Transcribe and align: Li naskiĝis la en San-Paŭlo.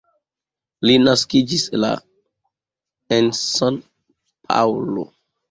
Li 0.89 0.95
naskiĝis 1.07 1.65
la 1.81 1.91
en 3.19 3.31
San-Paŭlo. 3.41 5.07